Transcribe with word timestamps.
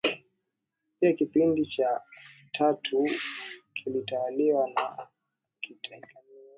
Pia 0.99 1.13
kipindi 1.13 1.65
cha 1.65 2.01
tatu 2.51 3.09
kilitwaliwa 3.73 4.69
na 4.75 5.07
katiak 5.63 6.01
mia 6.01 6.01
ka 6.01 6.19
ya 6.33 6.47